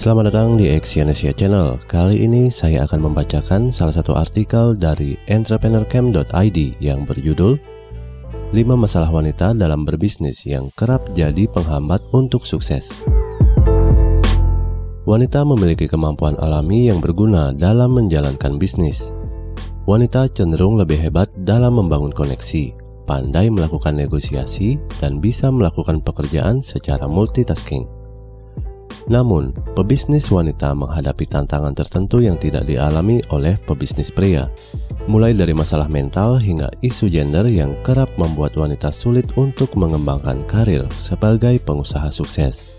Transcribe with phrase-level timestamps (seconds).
[0.00, 1.76] Selamat datang di Exyonesia Channel.
[1.84, 7.60] Kali ini saya akan membacakan salah satu artikel dari entrepreneurcamp.id yang berjudul
[8.48, 13.04] 5 masalah wanita dalam berbisnis yang kerap jadi penghambat untuk sukses.
[15.04, 19.12] Wanita memiliki kemampuan alami yang berguna dalam menjalankan bisnis.
[19.84, 22.72] Wanita cenderung lebih hebat dalam membangun koneksi,
[23.04, 27.99] pandai melakukan negosiasi, dan bisa melakukan pekerjaan secara multitasking.
[29.10, 34.46] Namun, pebisnis wanita menghadapi tantangan tertentu yang tidak dialami oleh pebisnis pria,
[35.10, 40.86] mulai dari masalah mental hingga isu gender yang kerap membuat wanita sulit untuk mengembangkan karir
[40.94, 42.70] sebagai pengusaha sukses.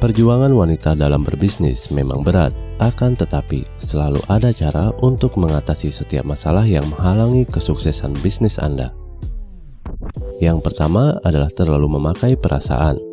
[0.00, 6.64] Perjuangan wanita dalam berbisnis memang berat, akan tetapi selalu ada cara untuk mengatasi setiap masalah
[6.64, 8.94] yang menghalangi kesuksesan bisnis Anda.
[10.38, 13.07] Yang pertama adalah terlalu memakai perasaan.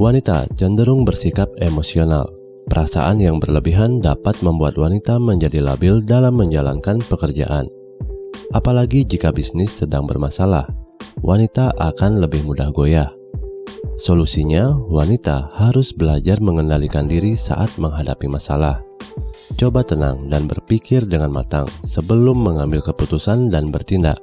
[0.00, 2.24] Wanita cenderung bersikap emosional.
[2.72, 7.68] Perasaan yang berlebihan dapat membuat wanita menjadi labil dalam menjalankan pekerjaan.
[8.56, 10.64] Apalagi jika bisnis sedang bermasalah,
[11.20, 13.12] wanita akan lebih mudah goyah.
[14.00, 18.80] Solusinya, wanita harus belajar mengendalikan diri saat menghadapi masalah.
[19.60, 24.16] Coba tenang dan berpikir dengan matang sebelum mengambil keputusan dan bertindak.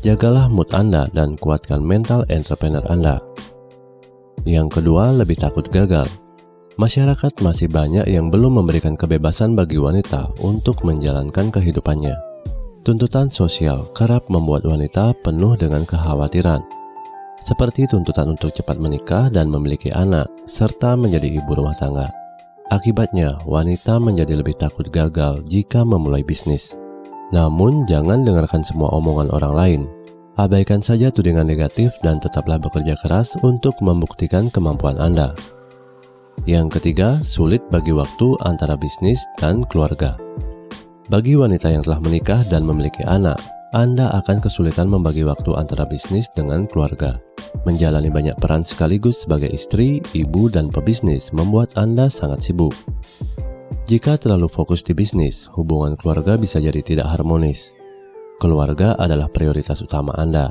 [0.00, 3.20] Jagalah mood Anda dan kuatkan mental entrepreneur Anda.
[4.54, 6.06] Yang kedua, lebih takut gagal.
[6.78, 12.14] Masyarakat masih banyak yang belum memberikan kebebasan bagi wanita untuk menjalankan kehidupannya.
[12.86, 16.62] Tuntutan sosial kerap membuat wanita penuh dengan kekhawatiran
[17.44, 22.08] seperti tuntutan untuk cepat menikah dan memiliki anak, serta menjadi ibu rumah tangga.
[22.72, 26.80] Akibatnya, wanita menjadi lebih takut gagal jika memulai bisnis.
[27.36, 29.82] Namun, jangan dengarkan semua omongan orang lain.
[30.34, 35.30] Abaikan saja tudingan negatif dan tetaplah bekerja keras untuk membuktikan kemampuan Anda.
[36.42, 40.18] Yang ketiga, sulit bagi waktu antara bisnis dan keluarga.
[41.06, 43.38] Bagi wanita yang telah menikah dan memiliki anak,
[43.70, 47.22] Anda akan kesulitan membagi waktu antara bisnis dengan keluarga.
[47.62, 52.74] Menjalani banyak peran sekaligus sebagai istri, ibu, dan pebisnis membuat Anda sangat sibuk.
[53.86, 57.83] Jika terlalu fokus di bisnis, hubungan keluarga bisa jadi tidak harmonis.
[58.42, 60.50] Keluarga adalah prioritas utama Anda,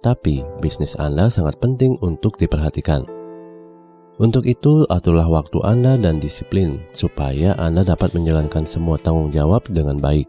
[0.00, 3.04] tapi bisnis Anda sangat penting untuk diperhatikan.
[4.18, 9.94] Untuk itu, aturlah waktu Anda dan disiplin supaya Anda dapat menjalankan semua tanggung jawab dengan
[10.00, 10.26] baik.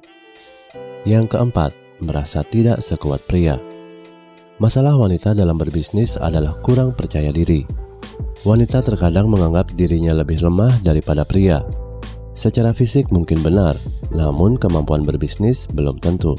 [1.10, 1.72] Yang keempat,
[2.04, 3.58] merasa tidak sekuat pria.
[4.60, 7.64] Masalah wanita dalam berbisnis adalah kurang percaya diri.
[8.44, 11.64] Wanita terkadang menganggap dirinya lebih lemah daripada pria.
[12.36, 13.80] Secara fisik mungkin benar,
[14.14, 16.38] namun kemampuan berbisnis belum tentu.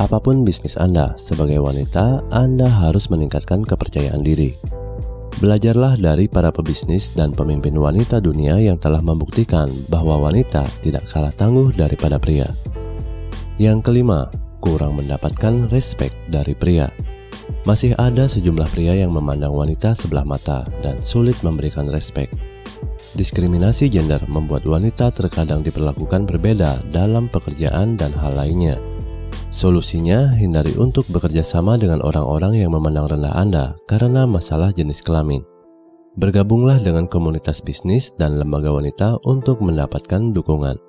[0.00, 4.56] Apa pun bisnis Anda, sebagai wanita, Anda harus meningkatkan kepercayaan diri.
[5.42, 11.34] Belajarlah dari para pebisnis dan pemimpin wanita dunia yang telah membuktikan bahwa wanita tidak kalah
[11.34, 12.46] tangguh daripada pria.
[13.58, 14.30] Yang kelima,
[14.62, 16.88] kurang mendapatkan respect dari pria.
[17.66, 22.30] Masih ada sejumlah pria yang memandang wanita sebelah mata dan sulit memberikan respek.
[23.18, 28.91] Diskriminasi gender membuat wanita terkadang diperlakukan berbeda dalam pekerjaan dan hal lainnya.
[29.52, 35.44] Solusinya, hindari untuk bekerja sama dengan orang-orang yang memandang rendah Anda karena masalah jenis kelamin.
[36.16, 40.80] Bergabunglah dengan komunitas bisnis dan lembaga wanita untuk mendapatkan dukungan.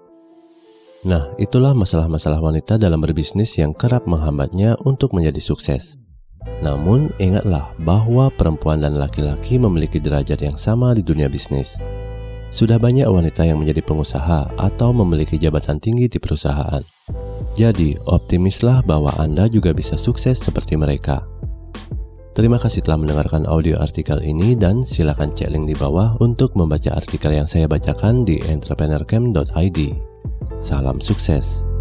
[1.03, 5.99] Nah, itulah masalah-masalah wanita dalam berbisnis yang kerap menghambatnya untuk menjadi sukses.
[6.63, 11.75] Namun, ingatlah bahwa perempuan dan laki-laki memiliki derajat yang sama di dunia bisnis.
[12.47, 16.83] Sudah banyak wanita yang menjadi pengusaha atau memiliki jabatan tinggi di perusahaan.
[17.53, 21.21] Jadi, optimislah bahwa Anda juga bisa sukses seperti mereka.
[22.33, 26.89] Terima kasih telah mendengarkan audio artikel ini dan silakan cek link di bawah untuk membaca
[26.97, 29.79] artikel yang saya bacakan di entrepreneurcamp.id.
[30.57, 31.72] Salam sukses.